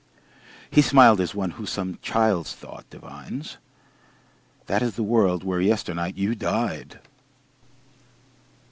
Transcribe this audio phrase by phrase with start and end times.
[0.71, 3.57] He smiled as one who some child's thought divines:
[4.65, 7.01] "That is the world where yesternight you died."